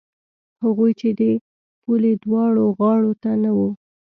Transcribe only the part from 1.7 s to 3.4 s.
پولې دواړو غاړو ته